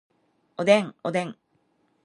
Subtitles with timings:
[0.57, 0.95] おでん